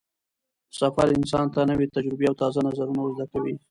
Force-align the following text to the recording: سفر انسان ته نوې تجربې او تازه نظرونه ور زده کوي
سفر 0.79 1.07
انسان 1.17 1.45
ته 1.53 1.61
نوې 1.71 1.87
تجربې 1.95 2.25
او 2.29 2.35
تازه 2.41 2.59
نظرونه 2.67 2.99
ور 3.01 3.11
زده 3.17 3.25
کوي 3.31 3.53